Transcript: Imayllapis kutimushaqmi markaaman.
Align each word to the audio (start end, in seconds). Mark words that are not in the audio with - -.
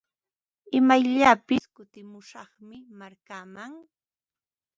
Imayllapis 0.77 1.63
kutimushaqmi 1.75 2.77
markaaman. 2.99 3.71